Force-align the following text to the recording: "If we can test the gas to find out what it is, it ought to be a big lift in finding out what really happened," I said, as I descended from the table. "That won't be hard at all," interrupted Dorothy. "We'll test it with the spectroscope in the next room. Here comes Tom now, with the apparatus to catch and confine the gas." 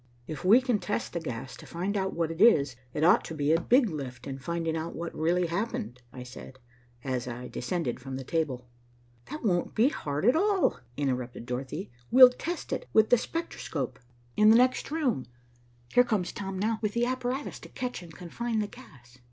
"If 0.25 0.43
we 0.43 0.61
can 0.61 0.79
test 0.79 1.13
the 1.13 1.19
gas 1.19 1.55
to 1.57 1.67
find 1.67 1.95
out 1.95 2.15
what 2.15 2.31
it 2.31 2.41
is, 2.41 2.75
it 2.91 3.03
ought 3.03 3.23
to 3.25 3.35
be 3.35 3.51
a 3.53 3.61
big 3.61 3.87
lift 3.91 4.25
in 4.25 4.39
finding 4.39 4.75
out 4.75 4.95
what 4.95 5.13
really 5.13 5.45
happened," 5.45 6.01
I 6.11 6.23
said, 6.23 6.57
as 7.03 7.27
I 7.27 7.47
descended 7.47 7.99
from 7.99 8.15
the 8.15 8.23
table. 8.23 8.67
"That 9.29 9.43
won't 9.43 9.75
be 9.75 9.89
hard 9.89 10.25
at 10.25 10.35
all," 10.35 10.79
interrupted 10.97 11.45
Dorothy. 11.45 11.91
"We'll 12.09 12.29
test 12.31 12.73
it 12.73 12.87
with 12.93 13.11
the 13.11 13.17
spectroscope 13.19 13.99
in 14.35 14.49
the 14.49 14.57
next 14.57 14.89
room. 14.89 15.27
Here 15.93 16.03
comes 16.03 16.31
Tom 16.31 16.57
now, 16.57 16.79
with 16.81 16.93
the 16.93 17.05
apparatus 17.05 17.59
to 17.59 17.69
catch 17.69 18.01
and 18.01 18.11
confine 18.11 18.57
the 18.57 18.65
gas." 18.65 19.19